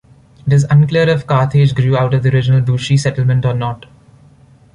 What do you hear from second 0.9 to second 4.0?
if Carthage grew out of the original Bouchie settlement or not.